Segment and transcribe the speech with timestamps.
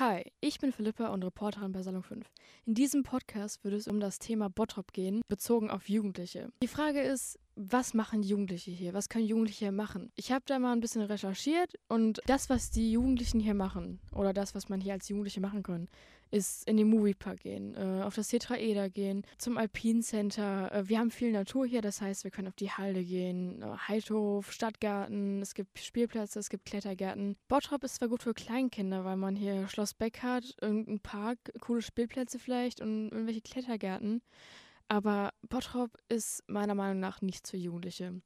[0.00, 2.28] Hi, ich bin Philippa und Reporterin bei Salon 5.
[2.66, 6.50] In diesem Podcast würde es um das Thema Bottrop gehen, bezogen auf Jugendliche.
[6.64, 8.92] Die Frage ist, was machen Jugendliche hier?
[8.92, 10.10] Was können Jugendliche hier machen?
[10.16, 14.32] Ich habe da mal ein bisschen recherchiert und das, was die Jugendlichen hier machen, oder
[14.32, 15.86] das, was man hier als Jugendliche machen kann,
[16.30, 20.72] ist in den Moviepark gehen, äh, auf das Tetraeder gehen, zum Alpine Center.
[20.72, 23.66] Äh, wir haben viel Natur hier, das heißt, wir können auf die Halde gehen, äh,
[23.88, 27.36] Heidhof, Stadtgarten, es gibt Spielplätze, es gibt Klettergärten.
[27.48, 31.82] Bottrop ist zwar gut für Kleinkinder, weil man hier Schloss Beck hat, irgendeinen Park, coole
[31.82, 34.22] Spielplätze vielleicht und irgendwelche Klettergärten.
[34.88, 38.20] Aber Bottrop ist meiner Meinung nach nichts für Jugendliche.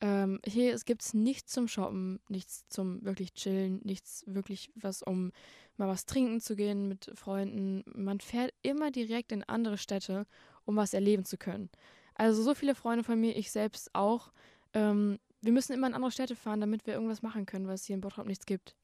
[0.00, 5.32] Ähm, hier gibt es nichts zum Shoppen, nichts zum wirklich chillen, nichts wirklich was, um
[5.76, 7.84] mal was trinken zu gehen mit Freunden.
[7.86, 10.26] Man fährt immer direkt in andere Städte,
[10.64, 11.70] um was erleben zu können.
[12.14, 14.32] Also so viele Freunde von mir, ich selbst auch.
[14.72, 17.94] Ähm, wir müssen immer in andere Städte fahren, damit wir irgendwas machen können, was hier
[17.94, 18.74] in Bottrop nichts gibt.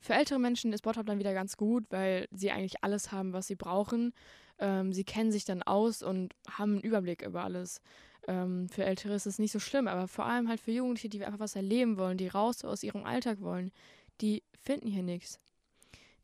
[0.00, 3.46] Für ältere Menschen ist Bottrop dann wieder ganz gut, weil sie eigentlich alles haben, was
[3.46, 4.12] sie brauchen.
[4.58, 7.80] Ähm, sie kennen sich dann aus und haben einen Überblick über alles.
[8.26, 11.24] Ähm, für Ältere ist es nicht so schlimm, aber vor allem halt für Jugendliche, die
[11.24, 13.70] einfach was erleben wollen, die raus aus ihrem Alltag wollen,
[14.20, 15.40] die finden hier nichts.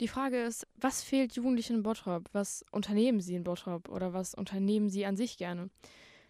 [0.00, 2.30] Die Frage ist, was fehlt Jugendlichen in Bottrop?
[2.32, 5.68] Was unternehmen sie in Bottrop oder was unternehmen sie an sich gerne?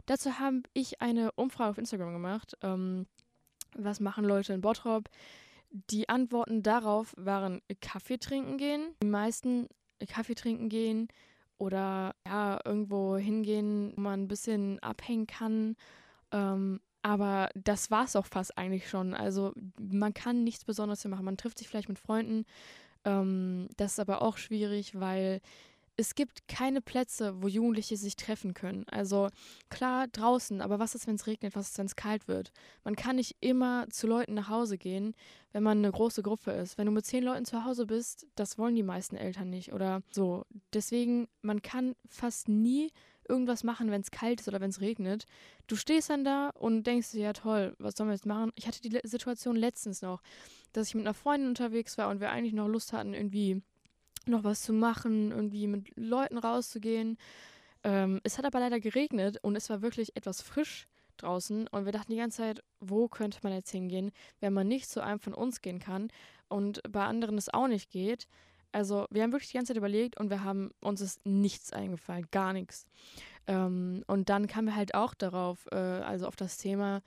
[0.06, 2.56] Dazu habe ich eine Umfrage auf Instagram gemacht.
[2.62, 3.06] Ähm,
[3.76, 5.08] was machen Leute in Bottrop?
[5.70, 8.96] Die Antworten darauf waren Kaffee trinken gehen.
[9.04, 9.68] Die meisten
[10.08, 11.06] Kaffee trinken gehen,
[11.60, 15.76] oder ja, irgendwo hingehen, wo man ein bisschen abhängen kann.
[16.32, 19.14] Ähm, aber das war es auch fast eigentlich schon.
[19.14, 21.24] Also man kann nichts Besonderes hier machen.
[21.24, 22.46] Man trifft sich vielleicht mit Freunden.
[23.04, 25.40] Ähm, das ist aber auch schwierig, weil
[25.96, 28.84] es gibt keine Plätze, wo Jugendliche sich treffen können.
[28.88, 29.28] Also
[29.68, 31.54] klar draußen, aber was ist, wenn es regnet?
[31.56, 32.52] Was ist, wenn es kalt wird?
[32.84, 35.14] Man kann nicht immer zu Leuten nach Hause gehen,
[35.52, 36.78] wenn man eine große Gruppe ist.
[36.78, 40.02] Wenn du mit zehn Leuten zu Hause bist, das wollen die meisten Eltern nicht oder
[40.10, 40.46] so.
[40.72, 42.90] Deswegen, man kann fast nie
[43.28, 45.24] irgendwas machen, wenn es kalt ist oder wenn es regnet.
[45.66, 48.52] Du stehst dann da und denkst dir, ja toll, was sollen wir jetzt machen?
[48.56, 50.20] Ich hatte die Situation letztens noch,
[50.72, 53.62] dass ich mit einer Freundin unterwegs war und wir eigentlich noch Lust hatten, irgendwie
[54.26, 57.16] noch was zu machen, irgendwie mit Leuten rauszugehen.
[57.82, 60.86] Ähm, es hat aber leider geregnet und es war wirklich etwas frisch
[61.16, 64.10] draußen und wir dachten die ganze Zeit, wo könnte man jetzt hingehen,
[64.40, 66.08] wenn man nicht zu einem von uns gehen kann
[66.48, 68.26] und bei anderen es auch nicht geht.
[68.72, 72.26] Also wir haben wirklich die ganze Zeit überlegt und wir haben uns ist nichts eingefallen,
[72.30, 72.86] gar nichts.
[73.46, 77.02] Ähm, und dann kamen wir halt auch darauf, äh, also auf das Thema,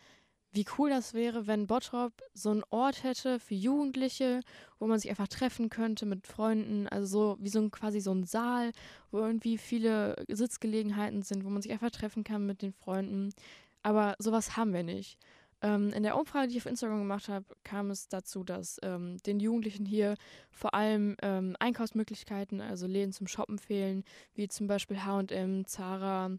[0.53, 4.41] wie cool das wäre, wenn Bottrop so einen Ort hätte für Jugendliche,
[4.79, 8.11] wo man sich einfach treffen könnte mit Freunden, also so wie so ein quasi so
[8.13, 8.71] ein Saal,
[9.11, 13.33] wo irgendwie viele Sitzgelegenheiten sind, wo man sich einfach treffen kann mit den Freunden.
[13.81, 15.17] Aber sowas haben wir nicht.
[15.63, 19.17] Ähm, in der Umfrage, die ich auf Instagram gemacht habe, kam es dazu, dass ähm,
[19.25, 20.15] den Jugendlichen hier
[20.51, 24.03] vor allem ähm, Einkaufsmöglichkeiten, also Läden zum Shoppen fehlen,
[24.35, 26.31] wie zum Beispiel HM, Zara,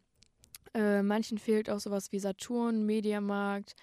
[0.74, 3.74] äh, manchen fehlt auch sowas wie Saturn, Mediamarkt.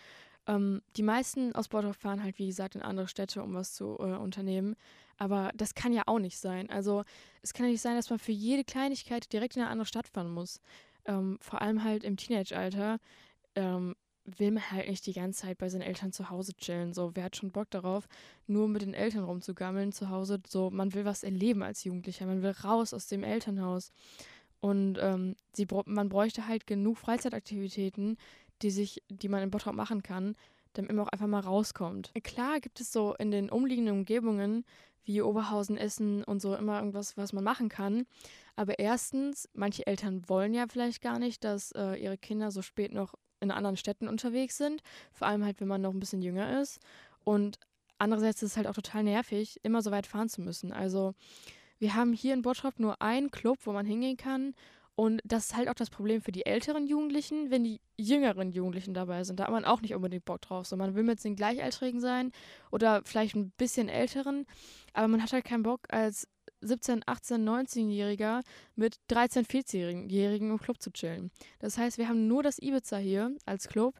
[0.47, 3.97] Ähm, die meisten aus Bordorf fahren halt, wie gesagt, in andere Städte, um was zu
[4.00, 4.75] äh, unternehmen.
[5.18, 6.69] Aber das kann ja auch nicht sein.
[6.69, 7.03] Also
[7.41, 10.07] es kann ja nicht sein, dass man für jede Kleinigkeit direkt in eine andere Stadt
[10.07, 10.59] fahren muss.
[11.06, 13.00] Ähm, vor allem halt im Teenage-Alter
[13.56, 16.94] ähm, will man halt nicht die ganze Zeit bei seinen Eltern zu Hause chillen.
[16.94, 18.08] So, wer hat schon Bock darauf,
[18.47, 20.40] nur mit den Eltern rumzugammeln zu Hause?
[20.47, 22.25] So, man will was erleben als Jugendlicher.
[22.25, 23.91] Man will raus aus dem Elternhaus.
[24.62, 28.18] Und ähm, sie, man bräuchte halt genug Freizeitaktivitäten,
[28.62, 30.36] die sich, die man in Bottrop machen kann,
[30.74, 32.12] damit man auch einfach mal rauskommt.
[32.24, 34.64] Klar gibt es so in den umliegenden Umgebungen
[35.04, 38.06] wie Oberhausen, Essen und so immer irgendwas, was man machen kann.
[38.56, 42.94] Aber erstens, manche Eltern wollen ja vielleicht gar nicht, dass äh, ihre Kinder so spät
[42.94, 44.84] noch in anderen Städten unterwegs sind.
[45.12, 46.80] Vor allem halt, wenn man noch ein bisschen jünger ist.
[47.24, 47.60] Und
[47.98, 50.72] andererseits ist es halt auch total nervig, immer so weit fahren zu müssen.
[50.72, 51.16] Also
[51.81, 54.53] wir haben hier in Bottrop nur einen Club, wo man hingehen kann.
[54.96, 58.94] Und das ist halt auch das Problem für die älteren Jugendlichen, wenn die jüngeren Jugendlichen
[58.94, 59.40] dabei sind.
[59.40, 60.68] Da hat man auch nicht unbedingt Bock drauf.
[60.68, 62.31] So, man will mit den Gleichaltrigen sein
[62.70, 64.46] oder vielleicht ein bisschen älteren,
[64.94, 66.28] aber man hat halt keinen Bock als
[66.59, 68.41] 17, 18, 19-Jähriger
[68.76, 71.32] mit 13, 14-Jährigen im Club zu chillen.
[71.58, 73.96] Das heißt, wir haben nur das Ibiza hier als Club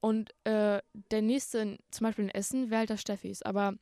[0.00, 0.80] und äh,
[1.10, 3.42] der nächste, zum Beispiel in Essen, wäre halt das Steffis.
[3.42, 3.74] Aber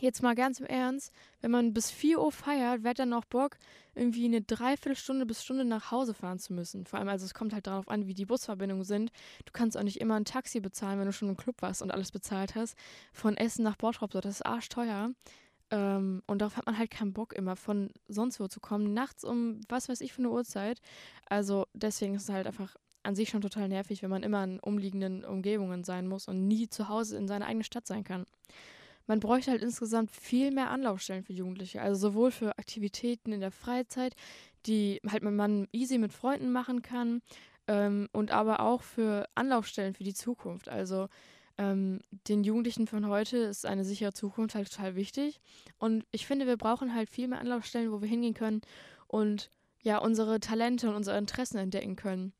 [0.00, 1.12] Jetzt mal ganz im Ernst,
[1.42, 3.58] wenn man bis 4 Uhr feiert, hat dann auch Bock,
[3.94, 6.86] irgendwie eine Dreiviertelstunde bis Stunde nach Hause fahren zu müssen.
[6.86, 9.12] Vor allem, also es kommt halt darauf an, wie die Busverbindungen sind.
[9.44, 11.90] Du kannst auch nicht immer ein Taxi bezahlen, wenn du schon im Club warst und
[11.90, 12.76] alles bezahlt hast.
[13.12, 15.10] Von Essen nach Bottrop, das ist arschteuer.
[15.70, 18.94] Ähm, und darauf hat man halt keinen Bock, immer von sonst wo zu kommen.
[18.94, 20.80] Nachts um was weiß ich für eine Uhrzeit.
[21.26, 24.60] Also deswegen ist es halt einfach an sich schon total nervig, wenn man immer in
[24.60, 28.24] umliegenden Umgebungen sein muss und nie zu Hause in seiner eigenen Stadt sein kann.
[29.10, 31.82] Man bräuchte halt insgesamt viel mehr Anlaufstellen für Jugendliche.
[31.82, 34.14] Also sowohl für Aktivitäten in der Freizeit,
[34.66, 37.20] die halt man easy mit Freunden machen kann,
[37.66, 40.68] ähm, und aber auch für Anlaufstellen für die Zukunft.
[40.68, 41.08] Also
[41.58, 41.98] ähm,
[42.28, 45.40] den Jugendlichen von heute ist eine sichere Zukunft halt total wichtig.
[45.80, 48.60] Und ich finde, wir brauchen halt viel mehr Anlaufstellen, wo wir hingehen können
[49.08, 49.50] und
[49.82, 52.32] ja, unsere Talente und unsere Interessen entdecken können.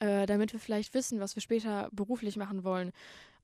[0.00, 2.92] Äh, damit wir vielleicht wissen, was wir später beruflich machen wollen.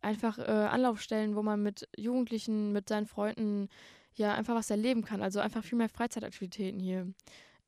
[0.02, 3.68] Einfach äh, Anlaufstellen, wo man mit Jugendlichen, mit seinen Freunden
[4.14, 5.22] ja einfach was erleben kann.
[5.22, 7.12] Also einfach viel mehr Freizeitaktivitäten hier.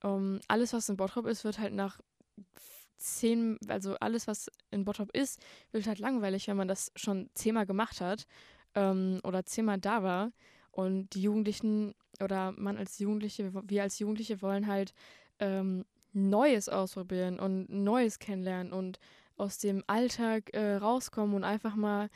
[0.02, 2.00] Ähm, alles, was in Bottrop ist, wird halt nach
[2.96, 5.40] zehn, also alles, was in Bottrop ist,
[5.72, 8.26] wird halt langweilig, wenn man das schon zehnmal gemacht hat
[8.74, 10.32] ähm, oder zehnmal da war.
[10.70, 14.94] Und die Jugendlichen oder man als Jugendliche, wir als Jugendliche wollen halt
[15.38, 18.98] ähm, Neues ausprobieren und Neues kennenlernen und
[19.42, 22.08] aus dem Alltag äh, rauskommen und einfach mal,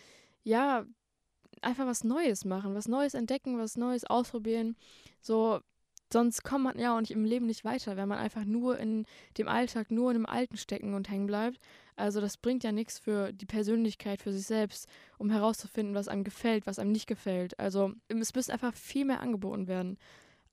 [0.44, 0.87] ja,
[1.61, 4.76] einfach was Neues machen, was Neues entdecken, was Neues ausprobieren.
[5.20, 5.61] So,
[6.12, 9.06] sonst kommt man ja auch nicht im Leben nicht weiter, wenn man einfach nur in
[9.38, 11.58] dem Alltag, nur in dem Alten stecken und hängen bleibt.
[11.96, 14.87] Also das bringt ja nichts für die Persönlichkeit, für sich selbst,
[15.19, 17.58] um herauszufinden, was einem gefällt, was einem nicht gefällt.
[17.58, 19.99] Also es müsste einfach viel mehr angeboten werden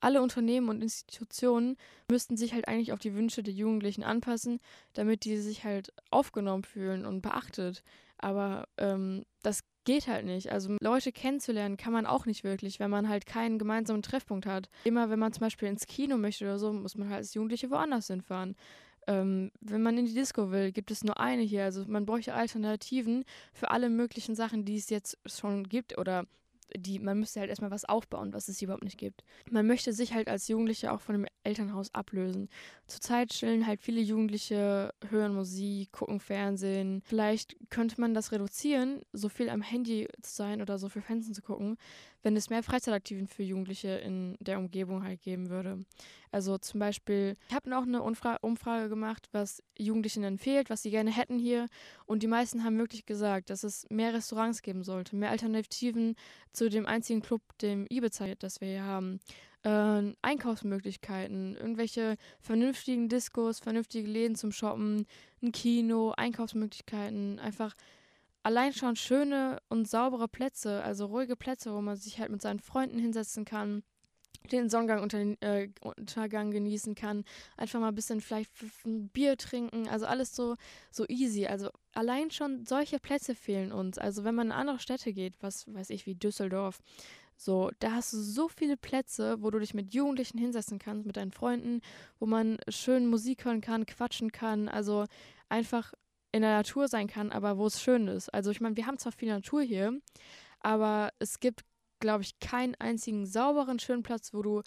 [0.04, 1.76] alle Unternehmen und Institutionen
[2.10, 4.60] müssten sich halt eigentlich auf die Wünsche der Jugendlichen anpassen,
[4.92, 7.82] damit die sich halt aufgenommen fühlen und beachtet.
[8.18, 10.52] Aber ähm, das geht halt nicht.
[10.52, 14.68] Also Leute kennenzulernen kann man auch nicht wirklich, wenn man halt keinen gemeinsamen Treffpunkt hat.
[14.84, 17.70] Immer wenn man zum Beispiel ins Kino möchte oder so, muss man halt als Jugendliche
[17.70, 18.56] woanders hinfahren.
[19.06, 21.64] Ähm, wenn man in die Disco will, gibt es nur eine hier.
[21.64, 26.26] Also man bräuchte Alternativen für alle möglichen Sachen, die es jetzt schon gibt oder
[26.76, 29.22] die, man müsste halt erstmal was aufbauen, was es überhaupt nicht gibt.
[29.50, 32.48] Man möchte sich halt als Jugendliche auch von dem Elternhaus ablösen.
[32.86, 37.02] Zurzeit chillen halt viele Jugendliche, hören Musik, gucken Fernsehen.
[37.04, 41.34] Vielleicht könnte man das reduzieren, so viel am Handy zu sein oder so viel Fernsehen
[41.34, 41.76] zu gucken,
[42.24, 45.84] wenn es mehr Freizeitaktiven für Jugendliche in der Umgebung halt geben würde.
[46.32, 50.82] Also zum Beispiel, ich habe auch eine Umfra Umfrage gemacht, was Jugendlichen denn fehlt, was
[50.82, 51.68] sie gerne hätten hier.
[52.06, 56.16] Und die meisten haben wirklich gesagt, dass es mehr Restaurants geben sollte, mehr Alternativen
[56.52, 59.20] zu dem einzigen Club, dem Ibiza, das wir hier haben.
[59.62, 65.06] Äh, Einkaufsmöglichkeiten, irgendwelche vernünftigen Diskos, vernünftige Läden zum Shoppen,
[65.42, 67.74] ein Kino, Einkaufsmöglichkeiten, einfach
[68.44, 72.60] allein schon schöne und saubere Plätze, also ruhige Plätze, wo man sich halt mit seinen
[72.60, 73.82] Freunden hinsetzen kann,
[74.52, 77.24] den Sonnengang unter den äh, Untergang genießen kann,
[77.56, 78.50] einfach mal ein bisschen vielleicht
[78.84, 80.56] ein Bier trinken, also alles so
[80.90, 81.46] so easy.
[81.46, 83.96] Also allein schon solche Plätze fehlen uns.
[83.96, 86.80] Also wenn man in andere Städte geht, was weiß ich wie Düsseldorf,
[87.36, 91.16] so, da hast du so viele Plätze, wo du dich mit Jugendlichen hinsetzen kannst, mit
[91.16, 91.80] deinen Freunden,
[92.20, 95.06] wo man schön Musik hören kann, quatschen kann, also
[95.48, 95.94] einfach
[96.34, 98.28] in der Natur sein kann, aber wo es schön ist.
[98.34, 100.00] Also ich meine, wir haben zwar viel Natur hier,
[100.58, 101.60] aber es gibt,
[102.00, 104.62] glaube ich, keinen einzigen sauberen, schönen Platz, wo du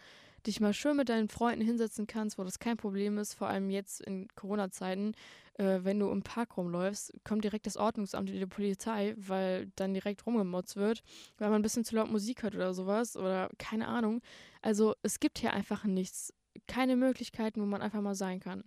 [0.45, 3.69] dich mal schön mit deinen Freunden hinsetzen kannst, wo das kein Problem ist, vor allem
[3.69, 5.11] jetzt in Corona-Zeiten.
[5.55, 9.93] Äh, wenn du im Park rumläufst, kommt direkt das Ordnungsamt und die Polizei, weil dann
[9.93, 11.03] direkt rumgemotzt wird,
[11.37, 14.21] weil man ein bisschen zu laut Musik hört oder sowas oder keine Ahnung.
[14.61, 16.33] Also es gibt hier einfach nichts,
[16.65, 18.63] keine Möglichkeiten, wo man einfach mal sein kann.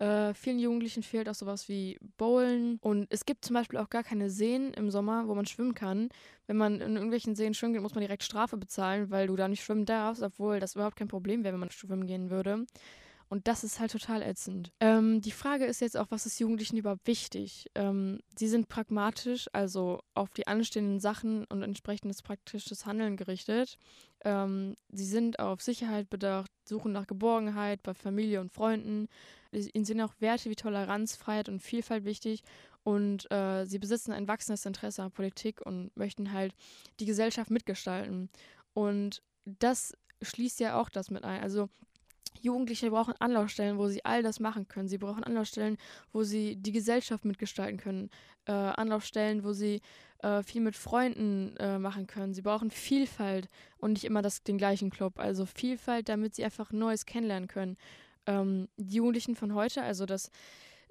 [0.00, 2.78] Äh, vielen Jugendlichen fehlt auch sowas wie Bowlen.
[2.80, 6.08] Und es gibt zum Beispiel auch gar keine Seen im Sommer, wo man schwimmen kann.
[6.46, 9.46] Wenn man in irgendwelchen Seen schwimmen geht, muss man direkt Strafe bezahlen, weil du da
[9.46, 12.64] nicht schwimmen darfst, obwohl das überhaupt kein Problem wäre, wenn man schwimmen gehen würde.
[13.28, 14.72] Und das ist halt total ätzend.
[14.80, 17.70] Ähm, die Frage ist jetzt auch, was ist Jugendlichen überhaupt wichtig?
[17.76, 23.78] Ähm, sie sind pragmatisch, also auf die anstehenden Sachen und entsprechendes praktisches Handeln gerichtet.
[24.24, 29.06] Ähm, sie sind auf Sicherheit bedacht, suchen nach Geborgenheit bei Familie und Freunden.
[29.52, 32.42] Ihnen sind auch Werte wie Toleranz, Freiheit und Vielfalt wichtig.
[32.82, 36.54] Und äh, sie besitzen ein wachsendes Interesse an Politik und möchten halt
[36.98, 38.30] die Gesellschaft mitgestalten.
[38.72, 41.42] Und das schließt ja auch das mit ein.
[41.42, 41.68] Also
[42.40, 44.88] Jugendliche brauchen Anlaufstellen, wo sie all das machen können.
[44.88, 45.76] Sie brauchen Anlaufstellen,
[46.12, 48.10] wo sie die Gesellschaft mitgestalten können.
[48.46, 49.82] Äh, Anlaufstellen, wo sie
[50.22, 52.32] äh, viel mit Freunden äh, machen können.
[52.32, 55.18] Sie brauchen Vielfalt und nicht immer das, den gleichen Club.
[55.18, 57.76] Also Vielfalt, damit sie einfach Neues kennenlernen können.
[58.30, 60.30] Ähm, die Jugendlichen von heute, also das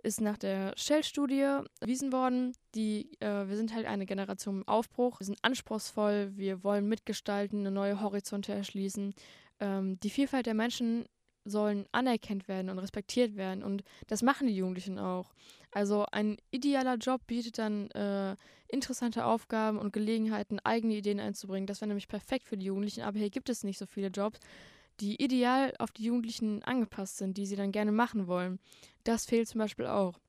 [0.04, 2.54] ist nach der Shell-Studie erwiesen worden.
[2.76, 5.20] Die, äh, wir sind halt eine Generation im Aufbruch.
[5.20, 9.14] Wir sind anspruchsvoll, wir wollen mitgestalten, eine neue Horizonte erschließen.
[9.60, 11.06] Ähm, die Vielfalt der Menschen
[11.46, 13.64] sollen anerkannt werden und respektiert werden.
[13.64, 15.34] Und das machen die Jugendlichen auch.
[15.72, 18.36] Also ein idealer Job bietet dann äh,
[18.68, 21.68] interessante Aufgaben und Gelegenheiten, eigene Ideen einzubringen.
[21.68, 23.04] Das wäre nämlich perfekt für die Jugendlichen.
[23.04, 24.40] Aber hier gibt es nicht so viele Jobs,
[25.00, 28.60] die ideal auf die Jugendlichen angepasst sind, die sie dann gerne machen wollen.
[29.04, 30.20] Das fehlt zum Beispiel auch.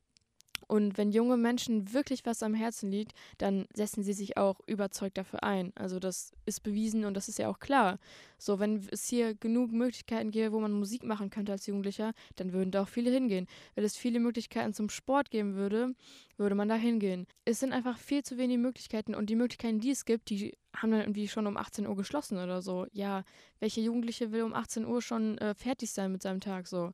[0.66, 5.18] Und wenn junge Menschen wirklich was am Herzen liegt, dann setzen sie sich auch überzeugt
[5.18, 5.72] dafür ein.
[5.74, 7.98] Also das ist bewiesen und das ist ja auch klar.
[8.38, 12.52] So, wenn es hier genug Möglichkeiten gäbe, wo man Musik machen könnte als Jugendlicher, dann
[12.52, 13.46] würden da auch viele hingehen.
[13.74, 15.94] Wenn es viele Möglichkeiten zum Sport geben würde,
[16.38, 17.26] würde man da hingehen.
[17.44, 20.90] Es sind einfach viel zu wenige Möglichkeiten und die Möglichkeiten, die es gibt, die haben
[20.90, 22.86] dann irgendwie schon um 18 Uhr geschlossen oder so.
[22.92, 23.24] Ja,
[23.58, 26.92] welche Jugendliche will um 18 Uhr schon äh, fertig sein mit seinem Tag so?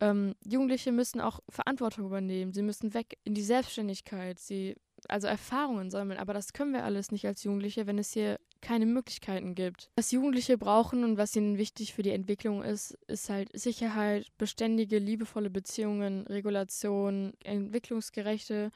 [0.00, 2.52] Ähm, Jugendliche müssen auch Verantwortung übernehmen.
[2.52, 4.76] Sie müssen weg in die Selbstständigkeit, sie
[5.08, 6.18] also Erfahrungen sammeln.
[6.18, 9.90] Aber das können wir alles nicht als Jugendliche, wenn es hier keine Möglichkeiten gibt.
[9.96, 14.98] Was Jugendliche brauchen und was ihnen wichtig für die Entwicklung ist, ist halt Sicherheit, beständige,
[14.98, 18.70] liebevolle Beziehungen, Regulation, entwicklungsgerechte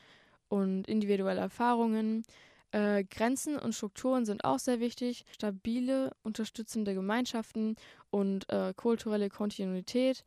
[0.48, 2.24] und individuelle Erfahrungen.
[2.70, 5.24] Äh, Grenzen und Strukturen sind auch sehr wichtig.
[5.32, 7.76] Stabile, unterstützende Gemeinschaften
[8.10, 10.24] und äh, kulturelle Kontinuität.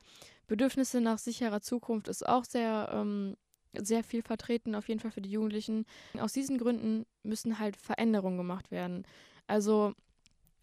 [0.52, 3.38] Bedürfnisse nach sicherer Zukunft ist auch sehr, ähm,
[3.74, 5.86] sehr viel vertreten, auf jeden Fall für die Jugendlichen.
[6.20, 9.06] Aus diesen Gründen müssen halt Veränderungen gemacht werden.
[9.48, 9.94] Also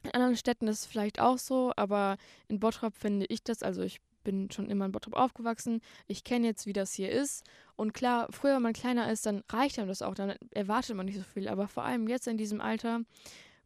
[0.02, 2.18] in anderen Städten ist es vielleicht auch so, aber
[2.48, 5.80] in Bottrop finde ich das, also ich bin schon immer in Bottrop aufgewachsen.
[6.06, 7.44] Ich kenne jetzt, wie das hier ist.
[7.74, 10.14] Und klar, früher, wenn man kleiner ist, dann reicht einem das auch.
[10.14, 11.48] Dann erwartet man nicht so viel.
[11.48, 13.00] Aber vor allem jetzt in diesem Alter,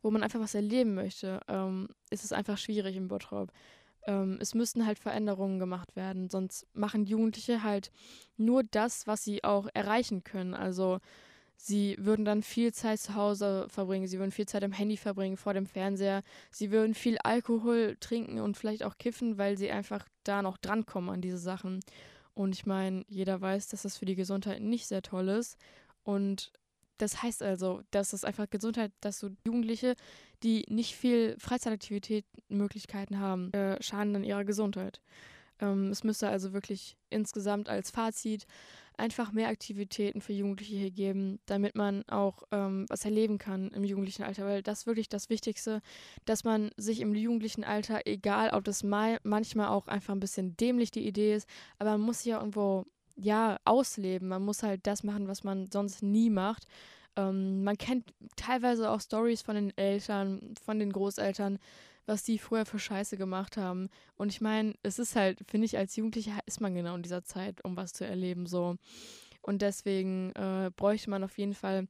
[0.02, 3.50] wo man einfach was erleben möchte, ähm, ist es einfach schwierig in Bottrop
[4.06, 7.90] ähm, es müssten halt Veränderungen gemacht werden, sonst machen Jugendliche halt
[8.36, 10.54] nur das, was sie auch erreichen können.
[10.54, 10.98] Also
[11.56, 15.36] sie würden dann viel Zeit zu Hause verbringen, sie würden viel Zeit am Handy verbringen,
[15.36, 20.06] vor dem Fernseher, sie würden viel Alkohol trinken und vielleicht auch kiffen, weil sie einfach
[20.24, 21.80] da noch drankommen an diese Sachen.
[22.34, 25.56] Und ich meine, jeder weiß, dass das für die Gesundheit nicht sehr toll ist.
[26.02, 26.50] Und
[26.98, 29.94] das heißt also, dass es einfach Gesundheit, dass so Jugendliche,
[30.42, 35.00] die nicht viel Freizeitaktivitätsmöglichkeiten haben, äh, schaden dann ihrer Gesundheit.
[35.60, 38.46] Ähm, es müsste also wirklich insgesamt als Fazit
[38.96, 43.84] einfach mehr Aktivitäten für Jugendliche hier geben, damit man auch ähm, was erleben kann im
[43.84, 45.80] jugendlichen Alter, weil das ist wirklich das Wichtigste,
[46.24, 50.56] dass man sich im jugendlichen Alter, egal ob das mal manchmal auch einfach ein bisschen
[50.56, 52.84] dämlich die Idee ist, aber man muss sich ja irgendwo
[53.16, 54.28] ja, ausleben.
[54.28, 56.66] Man muss halt das machen, was man sonst nie macht.
[57.16, 61.58] Ähm, man kennt teilweise auch Stories von den Eltern, von den Großeltern,
[62.06, 63.88] was die früher für Scheiße gemacht haben.
[64.16, 67.24] Und ich meine, es ist halt, finde ich, als Jugendlicher ist man genau in dieser
[67.24, 68.76] Zeit, um was zu erleben, so.
[69.40, 71.88] Und deswegen äh, bräuchte man auf jeden Fall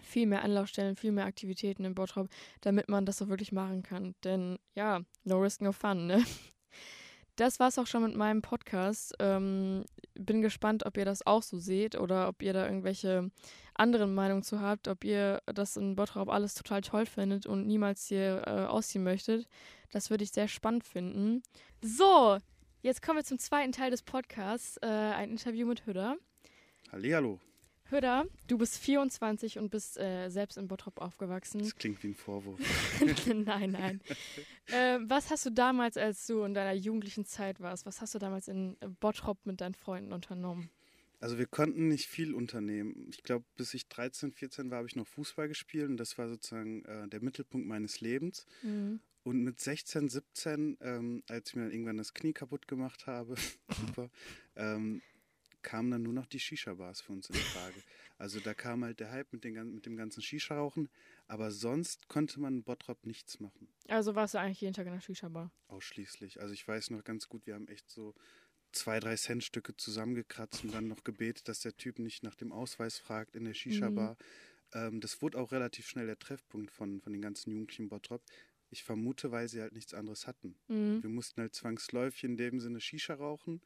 [0.00, 2.28] viel mehr Anlaufstellen, viel mehr Aktivitäten im Bottrop,
[2.60, 4.14] damit man das so wirklich machen kann.
[4.24, 6.24] Denn ja, no risk, no fun, ne?
[7.36, 9.14] Das war's auch schon mit meinem Podcast.
[9.18, 13.30] Ähm, bin gespannt, ob ihr das auch so seht oder ob ihr da irgendwelche
[13.74, 18.06] anderen Meinungen zu habt, ob ihr das in Bottrop alles total toll findet und niemals
[18.06, 19.46] hier äh, ausziehen möchtet.
[19.90, 21.42] Das würde ich sehr spannend finden.
[21.82, 22.38] So,
[22.82, 26.16] jetzt kommen wir zum zweiten Teil des Podcasts, äh, ein Interview mit Hüder.
[26.90, 27.38] Hallihallo.
[27.92, 31.60] Hüder, du bist 24 und bist äh, selbst in Bottrop aufgewachsen.
[31.60, 32.58] Das klingt wie ein Vorwurf.
[33.26, 34.00] nein, nein.
[34.66, 38.18] äh, was hast du damals, als du in deiner jugendlichen Zeit warst, was hast du
[38.18, 40.70] damals in Bottrop mit deinen Freunden unternommen?
[41.22, 43.06] Also wir konnten nicht viel unternehmen.
[43.08, 46.28] Ich glaube, bis ich 13, 14 war, habe ich noch Fußball gespielt und das war
[46.28, 48.44] sozusagen äh, der Mittelpunkt meines Lebens.
[48.62, 48.98] Mhm.
[49.22, 53.36] Und mit 16, 17, ähm, als ich mir dann irgendwann das Knie kaputt gemacht habe,
[53.80, 54.10] super,
[54.56, 55.00] ähm,
[55.62, 57.80] kamen dann nur noch die Shisha-Bars für uns in Frage.
[58.18, 60.88] Also da kam halt der Hype mit, den, mit dem ganzen Shisha-Rauchen,
[61.28, 63.68] aber sonst konnte man in Bottrop nichts machen.
[63.86, 65.52] Also warst du eigentlich jeden Tag in der Shisha-Bar?
[65.68, 66.40] Ausschließlich.
[66.40, 68.12] Also ich weiß noch ganz gut, wir haben echt so
[68.72, 72.98] zwei, drei Centstücke zusammengekratzt und dann noch gebetet, dass der Typ nicht nach dem Ausweis
[72.98, 74.12] fragt in der Shisha-Bar.
[74.12, 74.16] Mhm.
[74.74, 78.22] Ähm, das wurde auch relativ schnell der Treffpunkt von, von den ganzen Jugendlichen in Bottrop.
[78.70, 80.56] Ich vermute, weil sie halt nichts anderes hatten.
[80.68, 81.02] Mhm.
[81.02, 83.60] Wir mussten halt zwangsläufig in dem Sinne Shisha rauchen.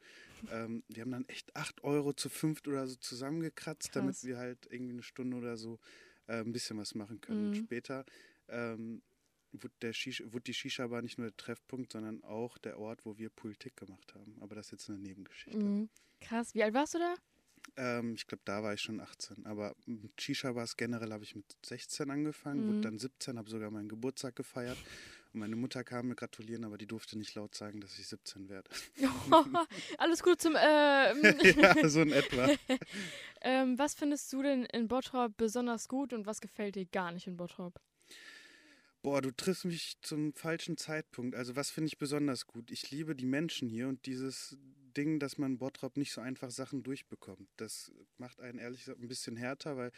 [0.51, 3.93] Ähm, wir haben dann echt 8 Euro zu fünft oder so zusammengekratzt, Krass.
[3.93, 5.79] damit wir halt irgendwie eine Stunde oder so
[6.27, 7.51] äh, ein bisschen was machen können.
[7.51, 7.55] Mhm.
[7.55, 8.05] Später
[8.49, 9.01] ähm,
[9.63, 13.17] wurde, der Shisha, wurde die Shisha-Bar nicht nur der Treffpunkt, sondern auch der Ort, wo
[13.17, 14.35] wir Politik gemacht haben.
[14.41, 15.59] Aber das ist jetzt eine Nebengeschichte.
[15.59, 15.89] Mhm.
[16.19, 16.55] Krass.
[16.55, 17.15] Wie alt warst du da?
[17.75, 19.45] Ähm, ich glaube, da war ich schon 18.
[19.45, 22.67] Aber mit Shisha-Bars generell habe ich mit 16 angefangen, mhm.
[22.69, 24.77] wurde dann 17, habe sogar meinen Geburtstag gefeiert.
[25.33, 28.49] Und meine Mutter kam mir gratulieren, aber die durfte nicht laut sagen, dass ich 17
[28.49, 28.69] werde.
[29.97, 30.55] alles gut zum.
[30.55, 30.61] Äh,
[31.51, 32.49] ja, so in etwa.
[33.41, 37.27] ähm, was findest du denn in Bottrop besonders gut und was gefällt dir gar nicht
[37.27, 37.79] in Bottrop?
[39.03, 41.35] Boah, du triffst mich zum falschen Zeitpunkt.
[41.35, 42.71] Also was finde ich besonders gut?
[42.71, 44.57] Ich liebe die Menschen hier und dieses
[44.97, 47.47] Ding, dass man Bottrop nicht so einfach Sachen durchbekommt.
[47.57, 49.91] Das macht einen ehrlich gesagt ein bisschen härter, weil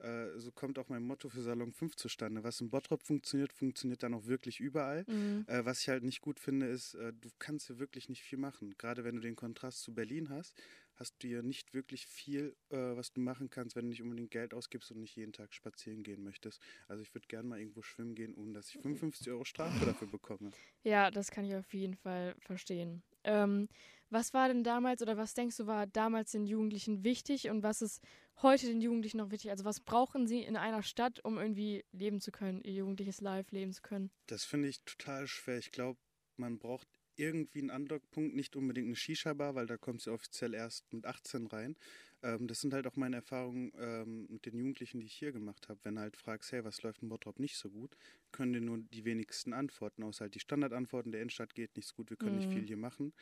[0.00, 2.44] Äh, so kommt auch mein Motto für Salon 5 zustande.
[2.44, 5.04] Was in Bottrop funktioniert, funktioniert dann auch wirklich überall.
[5.06, 5.44] Mhm.
[5.46, 8.38] Äh, was ich halt nicht gut finde, ist, äh, du kannst hier wirklich nicht viel
[8.38, 8.74] machen.
[8.78, 10.54] Gerade wenn du den Kontrast zu Berlin hast,
[10.94, 14.30] hast du ja nicht wirklich viel, äh, was du machen kannst, wenn du nicht unbedingt
[14.30, 16.60] Geld ausgibst und nicht jeden Tag spazieren gehen möchtest.
[16.88, 20.08] Also ich würde gerne mal irgendwo schwimmen gehen, ohne dass ich 55 Euro Strafe dafür
[20.08, 20.50] bekomme.
[20.82, 23.02] Ja, das kann ich auf jeden Fall verstehen.
[23.24, 23.68] Ähm,
[24.10, 27.82] was war denn damals oder was denkst du war damals den Jugendlichen wichtig und was
[27.82, 28.02] ist
[28.42, 29.50] heute den Jugendlichen noch wichtig?
[29.50, 33.54] Also was brauchen sie in einer Stadt, um irgendwie leben zu können, ihr jugendliches Life
[33.54, 34.10] leben zu können?
[34.26, 35.58] Das finde ich total schwer.
[35.58, 35.98] Ich glaube,
[36.36, 40.92] man braucht irgendwie einen Andockpunkt, nicht unbedingt eine Shisha-Bar, weil da kommst du offiziell erst
[40.92, 41.76] mit 18 rein.
[42.22, 45.68] Ähm, das sind halt auch meine Erfahrungen ähm, mit den Jugendlichen, die ich hier gemacht
[45.68, 45.80] habe.
[45.82, 47.96] Wenn du halt fragst, hey, was läuft in Bottrop nicht so gut,
[48.30, 51.94] können dir nur die wenigsten antworten, außer halt die Standardantworten, der Innenstadt geht nicht so
[51.94, 52.38] gut, wir können mhm.
[52.38, 53.12] nicht viel hier machen,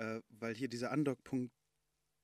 [0.00, 1.52] äh, weil hier dieser Andockpunkt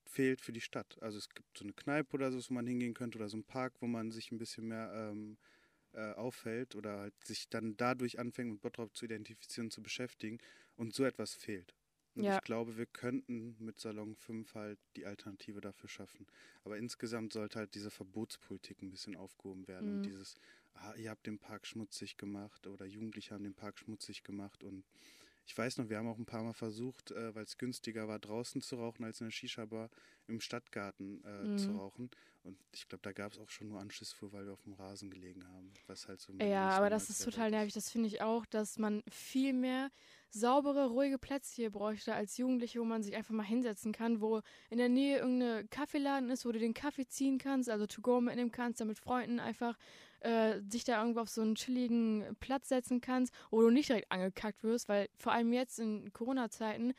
[0.05, 0.97] fehlt für die Stadt.
[1.01, 3.43] Also es gibt so eine Kneipe oder so, wo man hingehen könnte oder so ein
[3.43, 5.37] Park, wo man sich ein bisschen mehr ähm,
[5.93, 10.39] äh, auffällt oder halt sich dann dadurch anfängt, mit Bottrop zu identifizieren, zu beschäftigen
[10.75, 11.75] und so etwas fehlt.
[12.15, 12.37] Und ja.
[12.37, 16.25] ich glaube, wir könnten mit Salon 5 halt die Alternative dafür schaffen.
[16.63, 19.89] Aber insgesamt sollte halt diese Verbotspolitik ein bisschen aufgehoben werden.
[19.89, 19.95] Mhm.
[19.97, 20.33] Und dieses,
[20.73, 24.83] ah, ihr habt den Park schmutzig gemacht oder Jugendliche haben den Park schmutzig gemacht und
[25.47, 28.19] ich weiß noch, wir haben auch ein paar Mal versucht, äh, weil es günstiger war,
[28.19, 29.89] draußen zu rauchen, als in der Shisha-Bar
[30.27, 31.57] im Stadtgarten äh, mhm.
[31.57, 32.11] zu rauchen.
[32.43, 34.73] Und ich glaube, da gab es auch schon nur Anschluss für, weil wir auf dem
[34.73, 35.73] Rasen gelegen haben.
[35.87, 37.73] Was halt so ja, aber das ist total nervig.
[37.73, 39.89] Das finde ich auch, dass man viel mehr
[40.29, 44.41] saubere, ruhige Plätze hier bräuchte als Jugendliche, wo man sich einfach mal hinsetzen kann, wo
[44.69, 48.19] in der Nähe irgendein Kaffeeladen ist, wo du den Kaffee ziehen kannst, also to go
[48.19, 49.77] mitnehmen kannst, dann mit Freunden einfach
[50.21, 54.11] äh, dich da irgendwo auf so einen chilligen Platz setzen kannst, wo du nicht direkt
[54.11, 56.93] angekackt wirst, weil vor allem jetzt in Corona-Zeiten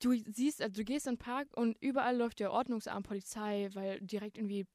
[0.00, 4.00] du siehst, also du gehst in den Park und überall läuft ja Ordnungsamt, Polizei, weil
[4.00, 4.66] direkt irgendwie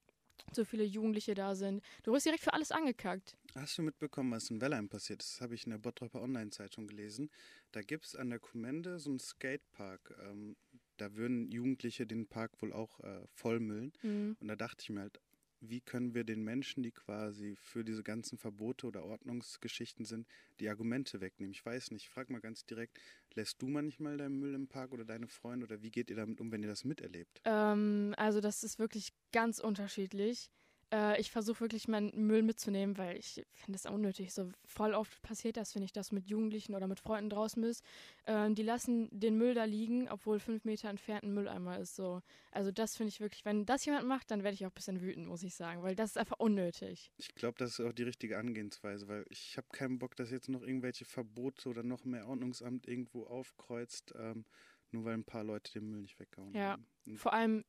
[0.54, 1.84] so viele Jugendliche da sind.
[2.04, 3.38] Du wirst direkt für alles angekackt.
[3.56, 5.36] Hast du mitbekommen, was in Wellheim passiert ist?
[5.36, 7.30] Das habe ich in der Bottropper Online-Zeitung gelesen.
[7.72, 10.16] Da gibt es an der Kommende so einen Skatepark.
[10.24, 10.56] Ähm,
[10.98, 13.94] da würden Jugendliche den Park wohl auch äh, vollmüllen.
[14.02, 14.38] Mhm.
[14.40, 15.20] Und da dachte ich mir halt,
[15.62, 20.28] wie können wir den Menschen, die quasi für diese ganzen Verbote oder Ordnungsgeschichten sind,
[20.60, 21.52] die Argumente wegnehmen?
[21.54, 23.00] Ich weiß nicht, frag mal ganz direkt,
[23.36, 26.42] lässt du manchmal deinen Müll im Park oder deine Freunde oder wie geht ihr damit
[26.42, 27.42] um, wenn ihr das miterlebt?
[27.46, 30.50] Ähm, also das ist wirklich ganz unterschiedlich.
[30.92, 34.34] Äh, ich versuche wirklich meinen Müll mitzunehmen, weil ich finde es unnötig.
[34.34, 37.84] So voll oft passiert das, wenn ich das mit Jugendlichen oder mit Freunden draußen ist.
[38.26, 41.96] Äh, die lassen den Müll da liegen, obwohl fünf Meter entfernt ein Mülleimer ist.
[41.96, 42.22] So.
[42.52, 45.02] Also das finde ich wirklich, wenn das jemand macht, dann werde ich auch ein bisschen
[45.02, 47.12] wütend, muss ich sagen, weil das ist einfach unnötig.
[47.18, 50.50] Ich glaube, das ist auch die richtige Angehensweise, weil ich habe keinen Bock, dass jetzt
[50.50, 54.14] noch irgendwelche Verbote oder noch mehr Ordnungsamt irgendwo aufkreuzt.
[54.18, 54.46] Ähm,
[54.92, 56.54] nur weil ein paar Leute den Müll nicht weghauen.
[56.54, 56.76] Ja.
[56.76, 57.66] Und Vor allem,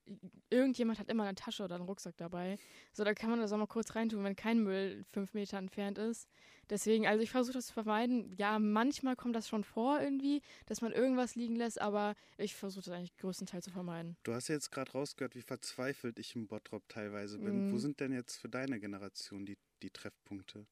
[0.50, 2.58] irgendjemand hat immer eine Tasche oder einen Rucksack dabei.
[2.92, 5.98] So, da kann man das auch mal kurz reintun, wenn kein Müll fünf Meter entfernt
[5.98, 6.28] ist.
[6.68, 8.34] Deswegen, also ich versuche das zu vermeiden.
[8.36, 12.84] Ja, manchmal kommt das schon vor irgendwie, dass man irgendwas liegen lässt, aber ich versuche
[12.84, 14.16] das eigentlich größtenteils zu vermeiden.
[14.22, 17.68] Du hast jetzt gerade rausgehört, wie verzweifelt ich im Bottrop teilweise bin.
[17.68, 17.72] Mm.
[17.72, 20.66] Wo sind denn jetzt für deine Generation die, die Treffpunkte?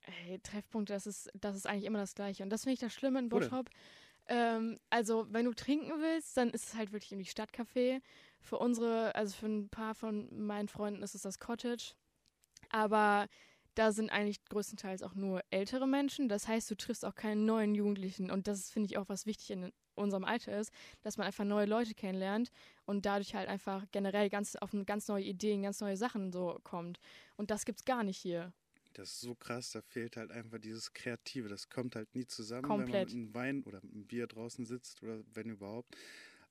[0.00, 2.42] Hey, Treffpunkte, das ist, das ist eigentlich immer das Gleiche.
[2.42, 3.68] Und das finde ich das Schlimme in Bottrop.
[3.68, 3.78] Oder?
[4.28, 8.00] Ähm, also, wenn du trinken willst, dann ist es halt wirklich irgendwie Stadtcafé.
[8.40, 11.94] Für unsere, also für ein paar von meinen Freunden ist es das Cottage.
[12.70, 13.26] Aber
[13.74, 16.28] da sind eigentlich größtenteils auch nur ältere Menschen.
[16.28, 18.30] Das heißt, du triffst auch keine neuen Jugendlichen.
[18.30, 21.66] Und das finde ich auch, was wichtig in unserem Alter ist, dass man einfach neue
[21.66, 22.50] Leute kennenlernt
[22.84, 26.98] und dadurch halt einfach generell ganz auf ganz neue Ideen, ganz neue Sachen so kommt.
[27.36, 28.52] Und das gibt's gar nicht hier.
[28.94, 31.48] Das ist so krass, da fehlt halt einfach dieses Kreative.
[31.48, 32.88] Das kommt halt nie zusammen, Komplett.
[32.88, 35.96] wenn man mit einem Wein oder mit einem Bier draußen sitzt oder wenn überhaupt.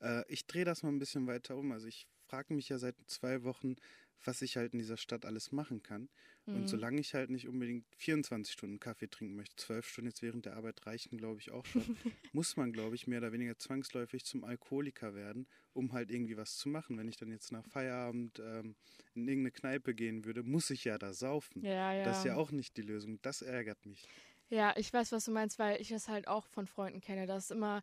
[0.01, 1.71] Äh, ich drehe das mal ein bisschen weiter um.
[1.71, 3.75] Also ich frage mich ja seit zwei Wochen,
[4.23, 6.09] was ich halt in dieser Stadt alles machen kann.
[6.45, 6.55] Mhm.
[6.55, 10.45] Und solange ich halt nicht unbedingt 24 Stunden Kaffee trinken möchte, zwölf Stunden jetzt während
[10.45, 11.83] der Arbeit reichen, glaube ich, auch schon,
[12.33, 16.57] muss man, glaube ich, mehr oder weniger zwangsläufig zum Alkoholiker werden, um halt irgendwie was
[16.57, 16.97] zu machen.
[16.97, 18.75] Wenn ich dann jetzt nach Feierabend ähm,
[19.15, 21.63] in irgendeine Kneipe gehen würde, muss ich ja da saufen.
[21.63, 22.03] Ja, ja.
[22.03, 23.19] Das ist ja auch nicht die Lösung.
[23.21, 24.07] Das ärgert mich.
[24.49, 27.49] Ja, ich weiß, was du meinst, weil ich das halt auch von Freunden kenne, dass
[27.49, 27.81] immer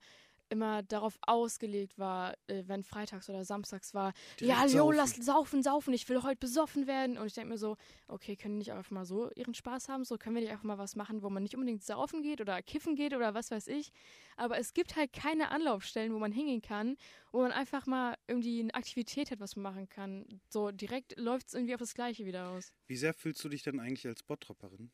[0.50, 5.62] immer darauf ausgelegt war, äh, wenn freitags oder samstags war, Direkt ja, Jo, lass saufen,
[5.62, 7.18] saufen, ich will heute besoffen werden.
[7.18, 7.76] Und ich denke mir so,
[8.08, 10.04] okay, können die nicht einfach mal so ihren Spaß haben?
[10.04, 12.60] So können wir nicht einfach mal was machen, wo man nicht unbedingt saufen geht oder
[12.62, 13.92] kiffen geht oder was weiß ich.
[14.36, 16.96] Aber es gibt halt keine Anlaufstellen, wo man hingehen kann,
[17.32, 20.40] wo man einfach mal irgendwie eine Aktivität hat, was man machen kann.
[20.48, 22.72] So direkt läuft es irgendwie auf das Gleiche wieder aus.
[22.86, 24.90] Wie sehr fühlst du dich denn eigentlich als Bottropperin?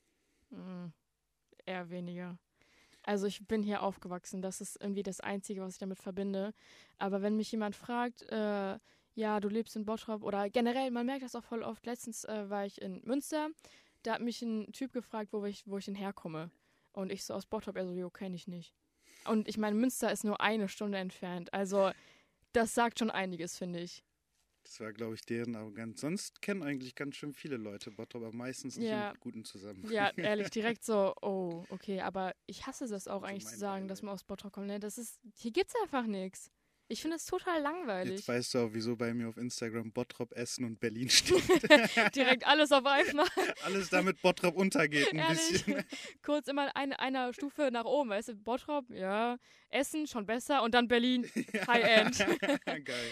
[0.51, 0.93] Hm,
[1.65, 2.39] eher weniger.
[3.07, 6.53] Also ich bin hier aufgewachsen, das ist irgendwie das Einzige, was ich damit verbinde.
[6.99, 8.79] Aber wenn mich jemand fragt, äh,
[9.15, 11.87] ja, du lebst in Bottrop oder generell, man merkt das auch voll oft.
[11.87, 13.49] Letztens äh, war ich in Münster,
[14.03, 16.51] da hat mich ein Typ gefragt, wo ich, wo ich denn herkomme.
[16.93, 18.75] Und ich so aus Bottrop, er so, jo, kenne ich nicht.
[19.25, 21.55] Und ich meine, Münster ist nur eine Stunde entfernt.
[21.55, 21.93] Also,
[22.53, 24.03] das sagt schon einiges, finde ich.
[24.67, 26.01] Das war, glaube ich, deren Arroganz.
[26.01, 29.11] Sonst kennen eigentlich ganz schön viele Leute Bottrop, aber meistens nicht Ja.
[29.13, 29.93] im guten Zusammenhang.
[29.93, 34.03] Ja, ehrlich, direkt so, oh, okay, aber ich hasse das auch eigentlich zu sagen, dass
[34.03, 34.67] man aus Bottrop kommt.
[34.67, 34.81] Ne?
[34.81, 36.51] Das ist, hier gibt's einfach nichts.
[36.89, 38.19] Ich finde es total langweilig.
[38.19, 41.43] Jetzt weißt du auch, wieso bei mir auf Instagram Bottrop, Essen und Berlin steht.
[42.15, 43.27] Direkt alles auf einmal.
[43.65, 45.65] Alles damit Bottrop untergeht ein Ehrlich.
[45.65, 45.85] bisschen.
[46.23, 49.37] Kurz immer eine, einer Stufe nach oben, weißt du, Bottrop, ja,
[49.71, 51.29] Essen schon besser und dann Berlin,
[51.67, 52.19] High-End.
[52.85, 53.11] Geil.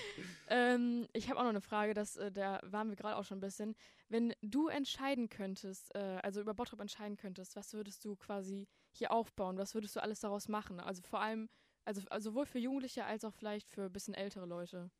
[0.49, 3.39] ähm, ich habe auch noch eine Frage, das, äh, da waren wir gerade auch schon
[3.39, 3.75] ein bisschen.
[4.09, 9.11] Wenn du entscheiden könntest, äh, also über Bottrop entscheiden könntest, was würdest du quasi hier
[9.11, 9.59] aufbauen?
[9.59, 10.79] Was würdest du alles daraus machen?
[10.79, 11.49] Also vor allem,
[11.85, 14.91] also, also sowohl für Jugendliche als auch vielleicht für ein bisschen ältere Leute.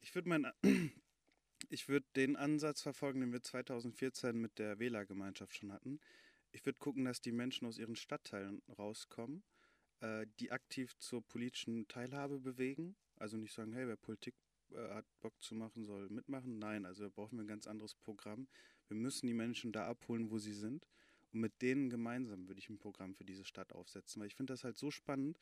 [0.00, 0.52] Ich würde mein,
[1.68, 6.00] ich würde den Ansatz verfolgen, den wir 2014 mit der Wählergemeinschaft schon hatten.
[6.52, 9.42] Ich würde gucken, dass die Menschen aus ihren Stadtteilen rauskommen,
[10.00, 12.96] äh, die aktiv zur politischen Teilhabe bewegen.
[13.16, 14.34] Also nicht sagen, hey, wer Politik
[14.72, 16.58] äh, hat Bock zu machen, soll mitmachen.
[16.58, 18.48] Nein, also brauchen wir ein ganz anderes Programm.
[18.88, 20.86] Wir müssen die Menschen da abholen, wo sie sind.
[21.32, 24.52] Und mit denen gemeinsam würde ich ein Programm für diese Stadt aufsetzen, weil ich finde
[24.52, 25.38] das halt so spannend.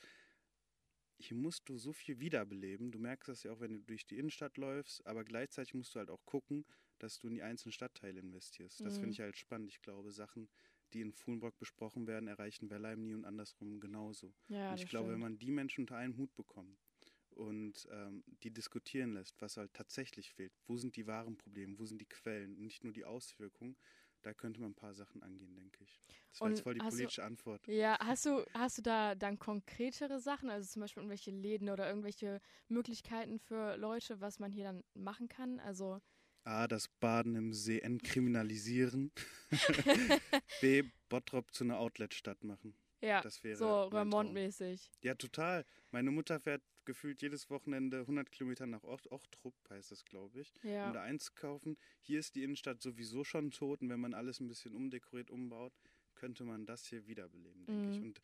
[1.20, 2.90] Hier musst du so viel wiederbeleben.
[2.92, 5.98] Du merkst das ja auch, wenn du durch die Innenstadt läufst, aber gleichzeitig musst du
[5.98, 6.64] halt auch gucken,
[6.98, 8.85] dass du in die einzelnen Stadtteile investierst.
[8.85, 8.98] Das Mhm.
[8.98, 9.70] finde ich halt spannend.
[9.70, 10.48] Ich glaube, Sachen,
[10.92, 14.35] die in Fuhlenbrock besprochen werden, erreichen Werleim nie und andersrum genauso.
[14.48, 15.20] Ja, und ich glaube, wenn stimmt.
[15.20, 16.78] man die Menschen unter einen Hut bekommt
[17.30, 21.85] und ähm, die diskutieren lässt, was halt tatsächlich fehlt, wo sind die wahren Probleme, wo
[21.85, 23.76] sind die Quellen und nicht nur die Auswirkungen,
[24.22, 26.00] da könnte man ein paar Sachen angehen, denke ich.
[26.30, 27.66] Das war Und jetzt voll die hast du- politische Antwort.
[27.66, 31.88] Ja, hast du, hast du da dann konkretere Sachen, also zum Beispiel irgendwelche Läden oder
[31.88, 35.59] irgendwelche Möglichkeiten für Leute, was man hier dann machen kann?
[35.61, 36.00] Also,
[36.44, 39.12] A, das Baden im See entkriminalisieren.
[40.61, 42.74] B, Bottrop zu einer Outlet-Stadt machen.
[43.00, 43.82] Ja, Das wäre so.
[43.84, 44.90] Remont-mäßig.
[45.02, 45.64] Ja, total.
[45.90, 50.52] Meine Mutter fährt gefühlt jedes Wochenende 100 Kilometer nach Ocht Ochtrup, heißt das, glaube ich,
[50.62, 50.92] um Ja.
[50.92, 51.76] da einzukaufen.
[52.00, 55.72] Hier ist die Innenstadt sowieso schon tot und wenn man alles ein bisschen umdekoriert, umbaut,
[56.14, 57.98] könnte man das hier wiederbeleben, denke ich.
[58.00, 58.06] Mhm.
[58.06, 58.20] Und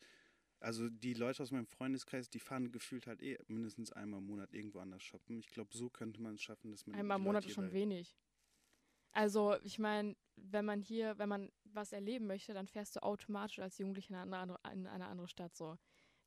[0.59, 4.53] also die Leute aus meinem Freundeskreis, die fahren gefühlt halt eh mindestens einmal im Monat
[4.53, 5.39] irgendwo anders shoppen.
[5.39, 8.17] Ich glaube, so könnte man es schaffen, dass man Einmal im Monat ist schon wenig.
[9.17, 13.57] Also, ich meine, wenn man hier, wenn man was erleben möchte, dann fährst du automatisch
[13.57, 15.75] als Jugendlicher in eine andere, in eine andere Stadt so,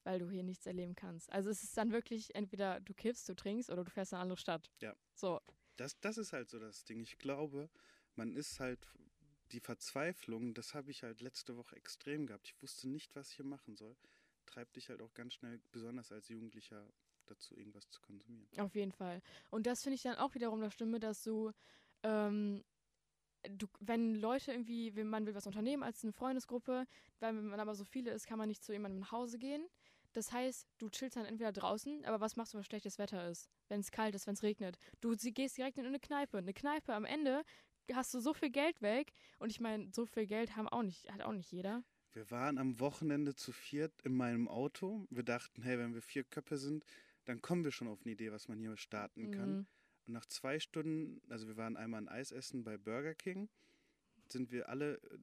[0.02, 1.30] weil du hier nichts erleben kannst.
[1.32, 4.22] Also es ist dann wirklich entweder du kiffst, du trinkst oder du fährst in eine
[4.22, 4.72] andere Stadt.
[4.82, 4.96] Ja.
[5.14, 5.40] So,
[5.76, 7.00] Das, das ist halt so das Ding.
[7.00, 7.70] Ich glaube,
[8.16, 8.88] man ist halt
[9.52, 12.48] die Verzweiflung, das habe ich halt letzte Woche extrem gehabt.
[12.48, 13.96] Ich wusste nicht, was ich hier machen soll.
[14.46, 16.92] Treibt dich halt auch ganz schnell, besonders als Jugendlicher,
[17.26, 18.58] dazu, irgendwas zu konsumieren.
[18.58, 19.22] Auf jeden Fall.
[19.50, 21.52] Und das finde ich dann auch wiederum das Stimme, dass du,
[22.02, 22.64] ähm,
[23.48, 26.86] du, wenn Leute irgendwie, wenn man will was unternehmen als eine Freundesgruppe,
[27.20, 29.66] weil wenn man aber so viele ist, kann man nicht zu jemandem nach Hause gehen.
[30.12, 33.48] Das heißt, du chillst dann entweder draußen, aber was machst du, wenn schlechtes Wetter ist?
[33.68, 34.76] Wenn es kalt ist, wenn es regnet?
[35.00, 36.38] Du sie- gehst direkt in eine Kneipe.
[36.38, 37.44] Eine Kneipe am Ende
[37.92, 39.12] hast du so viel Geld weg.
[39.38, 41.82] Und ich meine, so viel Geld haben auch nicht, hat auch nicht jeder.
[42.12, 45.06] Wir waren am Wochenende zu viert in meinem Auto.
[45.10, 46.84] Wir dachten, hey, wenn wir vier Köpfe sind,
[47.24, 49.58] dann kommen wir schon auf eine Idee, was man hier starten kann.
[49.58, 49.66] Mhm.
[50.12, 53.48] Nach zwei Stunden, also wir waren einmal ein Eis essen bei Burger King,
[54.28, 55.18] sind wir alle äh,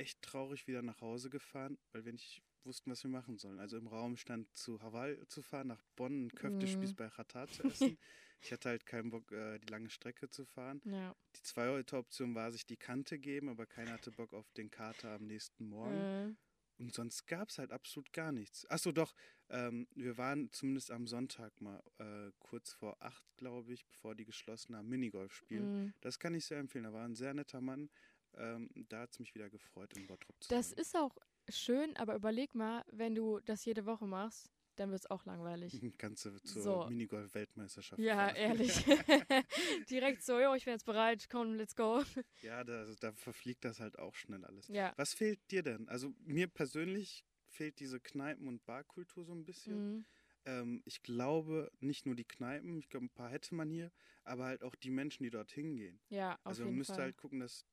[0.00, 3.60] echt traurig wieder nach Hause gefahren, weil wir nicht wussten, was wir machen sollen.
[3.60, 6.96] Also im Raum stand zu Hawaii zu fahren, nach Bonn einen Köftespieß Mhm.
[6.96, 7.98] bei Qatar zu essen.
[8.40, 10.80] ich hatte halt keinen Bock, äh, die lange Strecke zu fahren.
[10.84, 11.14] Ja.
[11.36, 15.10] Die zweite Option war, sich die Kante geben, aber keiner hatte Bock auf den Kater
[15.14, 15.94] am nächsten Morgen.
[15.98, 16.34] Äh,
[16.82, 18.66] Und sonst gab es halt absolut gar nichts.
[18.68, 19.14] Achso, doch,
[19.50, 24.24] ähm, wir waren zumindest am Sonntag mal äh, kurz vor acht, glaube ich, bevor die
[24.24, 25.70] geschlossen haben, Minigolf spielen.
[25.86, 25.92] mh.
[26.00, 26.84] Das kann ich sehr empfehlen.
[26.84, 27.90] Da war ein sehr netter Mann.
[28.36, 30.78] Ähm, da hat es mich wieder gefreut, in Bottrop zu Das sein.
[30.78, 31.16] ist auch
[31.48, 35.72] schön, aber überleg mal, wenn du das jede Woche machst, dann wird es auch langweilig.
[35.98, 36.86] Kannst du zur So.
[36.88, 38.36] Minigolf-Weltmeisterschaft Ja, fahren.
[38.36, 38.84] ehrlich.
[39.90, 42.02] Direkt so, jo, ich bin jetzt bereit, komm, let's go.
[42.42, 44.66] Ja, da, also da verfliegt das halt auch schnell alles.
[44.68, 44.92] Ja.
[44.96, 45.88] Was fehlt dir denn?
[45.88, 47.24] Also mir persönlich
[47.54, 49.96] fehlt diese Kneipen- und Barkultur so ein bisschen.
[49.96, 50.04] Mhm.
[50.46, 53.90] Ähm, ich glaube, nicht nur die Kneipen, ich glaube, ein paar hätte man hier,
[54.24, 56.00] aber halt auch die Menschen, die dorthin gehen.
[56.10, 57.02] Ja, auf also man jeden müsste Fall.
[57.04, 57.64] halt gucken, dass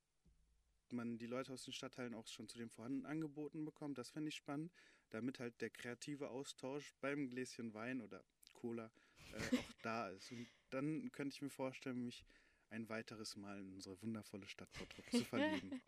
[0.89, 3.97] man die Leute aus den Stadtteilen auch schon zu den vorhandenen Angeboten bekommt.
[3.97, 4.71] Das fände ich spannend,
[5.09, 8.91] damit halt der kreative Austausch beim Gläschen Wein oder Cola
[9.33, 10.31] äh, auch da ist.
[10.31, 12.25] Und dann könnte ich mir vorstellen, mich
[12.69, 14.69] ein weiteres Mal in unsere wundervolle Stadt
[15.11, 15.81] zu verlieben.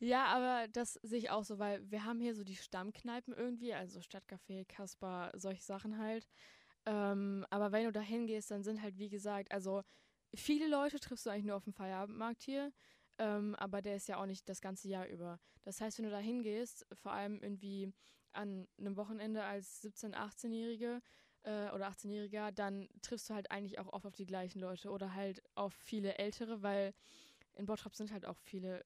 [0.00, 3.74] Ja, aber das sehe ich auch so, weil wir haben hier so die Stammkneipen irgendwie,
[3.74, 6.28] also Stadtcafé, Kasper, solche Sachen halt.
[6.86, 9.82] Ähm, aber wenn du da hingehst, dann sind halt, wie gesagt, also
[10.34, 12.72] viele Leute triffst du eigentlich nur auf dem Feierabendmarkt hier.
[13.18, 15.40] Ähm, aber der ist ja auch nicht das ganze Jahr über.
[15.64, 17.92] Das heißt, wenn du da hingehst, vor allem irgendwie
[18.32, 21.02] an einem Wochenende als 17-, 18-Jährige
[21.42, 25.14] äh, oder 18-Jähriger, dann triffst du halt eigentlich auch oft auf die gleichen Leute oder
[25.14, 26.94] halt auf viele Ältere, weil
[27.54, 28.84] in Bottrop sind halt auch viele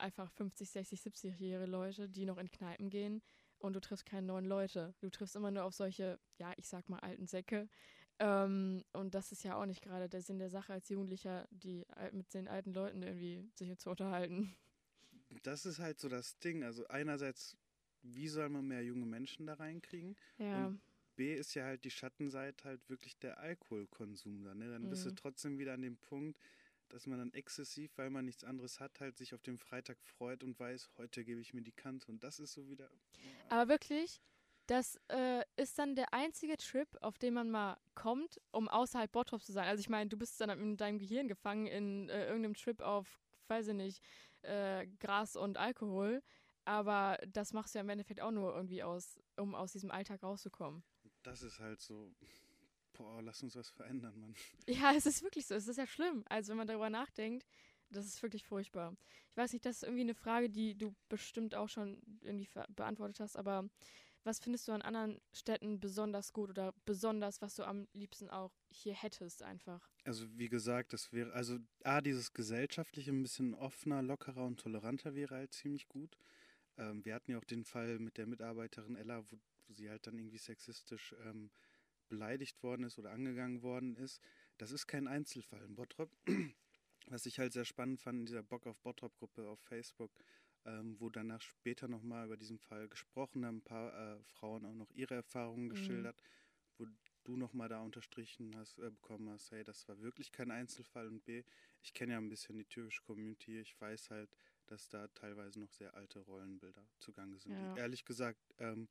[0.00, 3.22] einfach 50, 60, 70-jährige Leute, die noch in Kneipen gehen
[3.58, 4.94] und du triffst keine neuen Leute.
[5.00, 7.68] Du triffst immer nur auf solche, ja, ich sag mal, alten Säcke.
[8.18, 11.86] Ähm, und das ist ja auch nicht gerade der Sinn der Sache als Jugendlicher, die
[12.12, 14.54] mit den alten Leuten irgendwie sich zu unterhalten.
[15.42, 16.62] Das ist halt so das Ding.
[16.64, 17.56] Also einerseits,
[18.02, 20.16] wie soll man mehr junge Menschen da reinkriegen?
[20.38, 20.66] Ja.
[20.66, 20.80] Und
[21.16, 24.54] B ist ja halt die Schattenseite halt wirklich der Alkoholkonsum da.
[24.54, 24.70] Ne?
[24.70, 25.16] Dann bist du Mhm.
[25.16, 26.38] trotzdem wieder an dem Punkt,
[26.90, 30.42] dass man dann exzessiv, weil man nichts anderes hat, halt sich auf den Freitag freut
[30.42, 32.10] und weiß, heute gebe ich mir die Kante.
[32.10, 32.90] Und das ist so wieder.
[33.48, 34.20] Aber wirklich,
[34.66, 39.42] das äh, ist dann der einzige Trip, auf den man mal kommt, um außerhalb Bottrop
[39.42, 39.66] zu sein.
[39.66, 43.20] Also ich meine, du bist dann in deinem Gehirn gefangen in äh, irgendeinem Trip auf,
[43.48, 44.02] weiß ich nicht,
[44.42, 46.22] äh, Gras und Alkohol.
[46.64, 50.22] Aber das machst du ja im Endeffekt auch nur irgendwie aus, um aus diesem Alltag
[50.22, 50.84] rauszukommen.
[51.22, 52.14] Das ist halt so.
[53.00, 54.34] Boah, lass uns was verändern, Mann.
[54.68, 55.54] Ja, es ist wirklich so.
[55.54, 56.22] Es ist ja schlimm.
[56.28, 57.46] Also wenn man darüber nachdenkt,
[57.88, 58.94] das ist wirklich furchtbar.
[59.30, 63.20] Ich weiß nicht, das ist irgendwie eine Frage, die du bestimmt auch schon irgendwie beantwortet
[63.20, 63.70] hast, aber
[64.22, 68.52] was findest du an anderen Städten besonders gut oder besonders, was du am liebsten auch
[68.68, 69.88] hier hättest einfach?
[70.04, 75.14] Also wie gesagt, das wäre, also A, dieses gesellschaftliche ein bisschen offener, lockerer und toleranter
[75.14, 76.18] wäre halt ziemlich gut.
[76.76, 80.06] Ähm, wir hatten ja auch den Fall mit der Mitarbeiterin Ella, wo, wo sie halt
[80.06, 81.50] dann irgendwie sexistisch ähm,
[82.10, 84.22] beleidigt worden ist oder angegangen worden ist.
[84.58, 86.10] Das ist kein Einzelfall in Bottrop.
[87.08, 90.12] Was ich halt sehr spannend fand in dieser Bock auf Bottrop-Gruppe auf Facebook,
[90.66, 94.74] ähm, wo danach später nochmal über diesen Fall gesprochen haben, ein paar äh, Frauen auch
[94.74, 95.70] noch ihre Erfahrungen Mhm.
[95.70, 96.22] geschildert,
[96.78, 96.86] wo
[97.24, 101.24] du nochmal da unterstrichen hast, äh, bekommen hast, hey, das war wirklich kein Einzelfall und
[101.24, 101.44] B,
[101.82, 105.72] ich kenne ja ein bisschen die türkische Community, ich weiß halt, dass da teilweise noch
[105.72, 107.58] sehr alte Rollenbilder zugange sind.
[107.58, 107.74] Ja.
[107.74, 108.88] Ehrlich gesagt, ähm,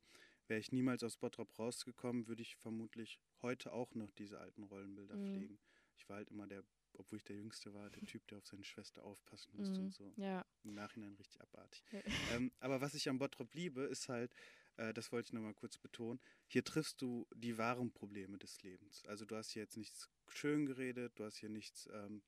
[0.50, 5.16] wäre ich niemals aus Bottrop rausgekommen, würde ich vermutlich heute auch noch diese alten Rollenbilder
[5.16, 5.24] Mhm.
[5.30, 5.58] pflegen.
[5.96, 8.64] Ich war halt immer der, obwohl ich der Jüngste war, der Typ, der auf seine
[8.64, 9.86] Schwester aufpassen musste Mhm.
[9.86, 10.12] und so.
[10.16, 10.44] Ja.
[10.64, 11.84] Im Nachhinein richtig abartig.
[12.44, 14.34] ähm, aber was ich am Bottrop liebe, ist halt,
[14.76, 19.06] äh, das wollte ich nochmal kurz betonen, hier triffst du die wahren Probleme des Lebens.
[19.06, 22.22] Also du hast hier jetzt nichts schön geredet, du hast hier nichts, ähm,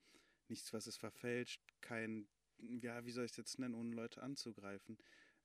[0.49, 4.97] nichts, was es verfälscht, kein, ja, wie soll ich es jetzt nennen, ohne Leute anzugreifen.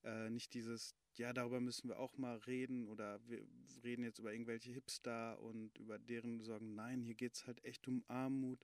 [0.04, 3.46] Äh, nicht dieses, ja, darüber müssen wir auch mal reden oder wir
[3.84, 6.76] reden jetzt über irgendwelche Hipster und über deren Sorgen.
[6.76, 8.60] Nein, hier geht es halt echt um Armut,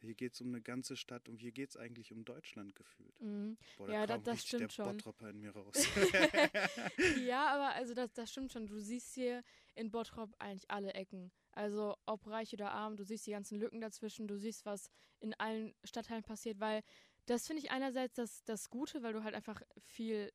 [0.00, 3.20] hier geht es um eine ganze Stadt und hier geht es eigentlich um Deutschland gefühlt.
[3.20, 3.56] Mhm.
[3.76, 4.84] Boah, Ja, da kam das richtig stimmt der schon.
[4.96, 5.74] Bottropper in mir raus.
[7.26, 8.66] ja, aber also das, das stimmt schon.
[8.66, 9.42] Du siehst hier
[9.74, 11.32] in Bottrop eigentlich alle Ecken.
[11.52, 14.90] Also ob reich oder arm, du siehst die ganzen Lücken dazwischen, du siehst, was
[15.20, 16.82] in allen Stadtteilen passiert, weil
[17.24, 20.30] das finde ich einerseits das, das Gute, weil du halt einfach viel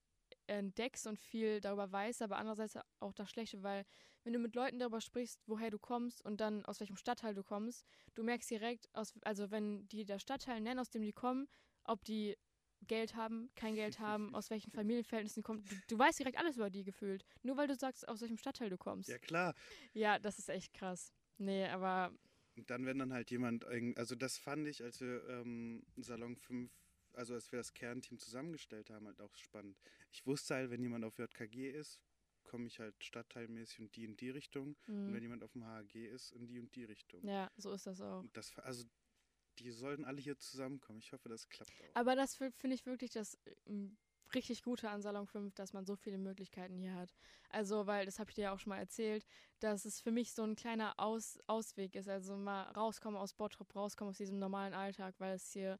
[0.57, 3.85] entdeckst und viel darüber weißt, aber andererseits auch das Schlechte, weil
[4.23, 7.43] wenn du mit Leuten darüber sprichst, woher du kommst und dann aus welchem Stadtteil du
[7.43, 11.47] kommst, du merkst direkt, aus, also wenn die der Stadtteil nennen, aus dem die kommen,
[11.83, 12.37] ob die
[12.87, 15.63] Geld haben, kein Geld haben, aus welchen Familienverhältnissen kommen.
[15.65, 17.25] Du, du weißt direkt alles über die gefühlt.
[17.43, 19.09] Nur weil du sagst, aus welchem Stadtteil du kommst.
[19.09, 19.55] ja klar.
[19.93, 21.13] Ja, das ist echt krass.
[21.37, 22.11] Nee, aber
[22.55, 23.65] Und dann, wenn dann halt jemand,
[23.97, 26.71] also das fand ich, als wir ähm, Salon 5,
[27.13, 29.77] also als wir das Kernteam zusammengestellt haben, halt auch spannend.
[30.11, 31.99] Ich wusste halt, wenn jemand auf JKG ist,
[32.43, 34.75] komme ich halt stadtteilmäßig in die und die Richtung.
[34.87, 37.23] Und wenn jemand auf dem HAG ist, in die und die Richtung.
[37.27, 38.25] ja, so ist das auch.
[38.33, 38.85] Das, also
[39.59, 40.99] die sollten alle hier zusammenkommen.
[40.99, 41.95] Ich hoffe, das klappt auch.
[41.95, 43.97] Aber das fi- finde ich wirklich das ähm,
[44.33, 47.13] richtig Gute an Salon 5, dass man so viele Möglichkeiten hier hat.
[47.49, 49.25] Also, weil, das habe ich dir ja auch schon mal erzählt,
[49.59, 52.07] dass es für mich so ein kleiner Aus Ausweg ist.
[52.07, 55.79] Also mal rauskommen aus Bottrop, rauskommen aus diesem normalen Alltag, weil es hier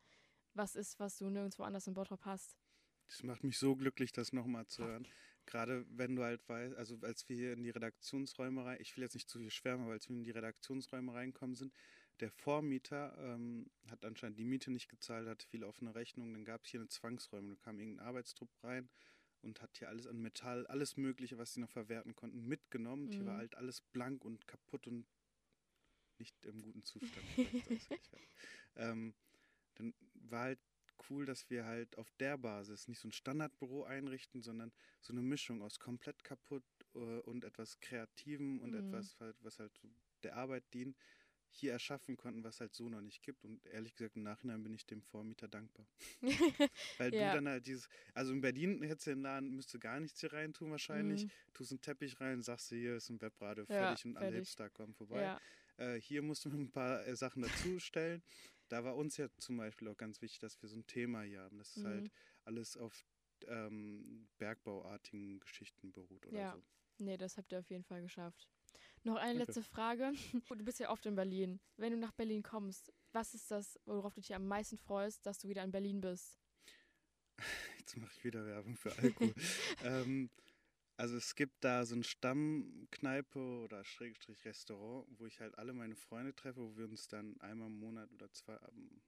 [0.53, 2.57] was ist, was du nirgendwo anders in Bottrop hast.
[3.07, 5.07] Das macht mich so glücklich, das nochmal zu hören.
[5.45, 9.03] Gerade wenn du halt weißt, also als wir hier in die Redaktionsräume rein, ich will
[9.03, 11.73] jetzt nicht zu viel schwärmen, aber als wir in die Redaktionsräume reinkommen sind,
[12.19, 16.63] der Vormieter ähm, hat anscheinend die Miete nicht gezahlt, hat viele offene Rechnungen, dann gab
[16.63, 18.89] es hier eine Zwangsräume, da kam irgendein Arbeitstrupp rein
[19.41, 23.05] und hat hier alles an Metall, alles Mögliche, was sie noch verwerten konnten, mitgenommen.
[23.05, 23.29] Und Hier Mhm.
[23.29, 25.05] war halt alles blank und kaputt und
[26.19, 27.25] nicht im guten Zustand.
[28.75, 29.15] ähm,
[29.81, 29.93] dann
[30.29, 30.59] war halt
[31.09, 35.21] cool, dass wir halt auf der Basis nicht so ein Standardbüro einrichten, sondern so eine
[35.21, 36.63] Mischung aus komplett kaputt
[36.93, 38.79] äh, und etwas Kreativem und Mhm.
[38.79, 39.71] etwas, halt, was halt
[40.23, 40.95] der Arbeit dient,
[41.49, 43.43] hier erschaffen konnten, was halt so noch nicht gibt.
[43.43, 45.87] Und ehrlich gesagt, im Nachhinein bin ich dem Vormieter dankbar.
[46.97, 47.19] Weil Ja.
[47.19, 50.31] du dann halt dieses, also in Berlin hättest du den Laden, müsste gar nichts hier
[50.33, 51.25] rein tun wahrscheinlich.
[51.25, 51.31] Mhm.
[51.53, 54.35] Tust einen Teppich rein, sagst du, hier ist ein Webradio Ja, fertig und alle.
[54.35, 55.23] Hipster kommen vorbei.
[55.25, 55.39] Ja,
[55.77, 58.21] Äh, hier musst du ein paar äh, Sachen dazustellen.
[58.71, 61.41] Da war uns ja zum Beispiel auch ganz wichtig, dass wir so ein Thema hier
[61.41, 61.57] haben.
[61.57, 62.11] Das ist halt Mhm.
[62.45, 63.05] alles auf
[63.47, 66.53] ähm, bergbauartigen Geschichten beruht oder Ja.
[66.53, 66.63] so.
[66.99, 68.47] Nee, das habt ihr auf jeden Fall geschafft.
[69.03, 69.51] Noch eine Danke.
[69.51, 70.11] letzte Frage.
[70.61, 71.59] Du bist ja oft in Berlin.
[71.77, 75.39] Wenn du nach Berlin kommst, was ist das, worauf du dich am meisten freust, dass
[75.39, 76.39] du wieder in Berlin bist?
[77.79, 79.33] Jetzt mache ich wieder Werbung für Alkohol.
[79.83, 80.29] ähm,
[81.01, 85.95] also es gibt da so eine Stammkneipe oder Schrägstrich Restaurant, wo ich halt alle meine
[85.95, 89.01] Freunde treffe, wo wir uns dann einmal im Monat oder zwei, ähm,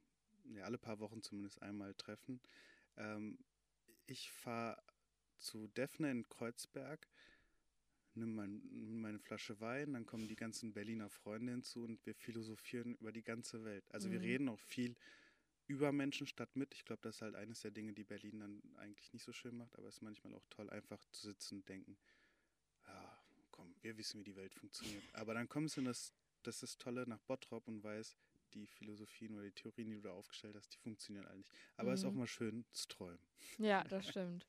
[0.55, 2.41] ja, alle paar Wochen zumindest einmal treffen.
[2.97, 3.37] Ähm,
[4.07, 4.81] ich fahre
[5.37, 7.07] zu Defne in Kreuzberg,
[8.15, 12.15] nimm, mein, nimm meine Flasche Wein, dann kommen die ganzen Berliner Freunde hinzu und wir
[12.15, 13.85] philosophieren über die ganze Welt.
[13.93, 14.23] Also wir Mhm.
[14.23, 14.97] reden auch viel über
[15.67, 16.73] Menschen statt mit.
[16.73, 19.57] Ich glaube, das ist halt eines der Dinge, die Berlin dann eigentlich nicht so schön
[19.57, 21.97] macht, aber es ist manchmal auch toll, einfach zu sitzen und denken,
[22.87, 25.03] ja, komm, wir wissen, wie die Welt funktioniert.
[25.13, 28.17] Aber dann kommst du in das, das ist das Tolle nach Bottrop und weiß,
[28.53, 31.49] die Philosophien oder die Theorien, die du da aufgestellt hast, die funktionieren eigentlich.
[31.77, 32.19] Aber es ist auch Mhm.
[32.19, 33.19] mal schön zu träumen.
[33.57, 34.45] Ja, das stimmt.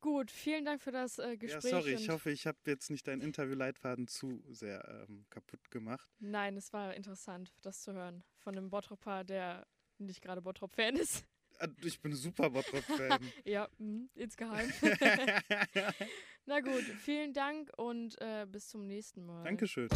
[0.00, 1.72] Gut, vielen Dank für das äh, Ja, Gespräch.
[1.72, 6.08] sorry, ich hoffe, ich habe jetzt nicht deinen Interviewleitfaden zu sehr ähm, kaputt gemacht.
[6.20, 8.22] Nein, es war interessant, das zu hören.
[8.38, 9.66] Von einem Bottropper, der
[9.98, 11.24] nicht gerade Bottrop-Fan ist.
[11.60, 13.18] Ah, Ich bin super Bottrop-Fan.
[13.44, 14.72] ja, mhm, insgeheim.
[16.46, 19.44] Na gut, vielen Dank und äh, bis zum nächsten Mal.
[19.44, 19.88] Dankeschön.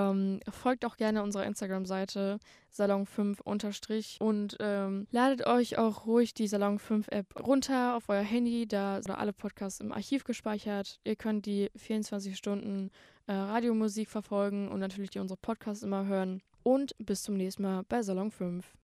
[0.00, 2.38] Ähm, folgt auch gerne unserer Instagram-Seite
[2.72, 8.22] Salon5 unterstrich und ähm, ladet euch auch ruhig die Salon 5 App runter auf euer
[8.22, 8.66] Handy.
[8.66, 11.00] Da sind alle Podcasts im Archiv gespeichert.
[11.04, 12.90] Ihr könnt die 24 Stunden
[13.26, 16.42] äh, Radiomusik verfolgen und natürlich unsere Podcasts immer hören.
[16.62, 18.76] Und bis zum nächsten Mal bei Salon 5.